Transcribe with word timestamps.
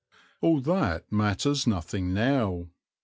All 0.41 0.61
that 0.61 1.11
matters 1.11 1.67
nothing 1.67 2.11
now. 2.11 2.69